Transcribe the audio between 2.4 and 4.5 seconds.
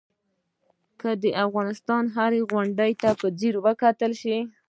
غونډۍ په ځیر وکتل شي.